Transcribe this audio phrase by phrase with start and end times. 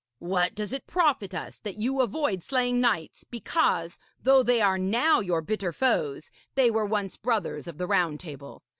[0.17, 5.19] 'What does it profit us that you avoid slaying knights because, though they are now
[5.19, 8.63] your bitter foes, they were once brothers of the Round Table?